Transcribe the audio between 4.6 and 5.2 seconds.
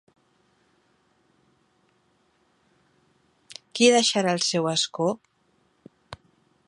escó?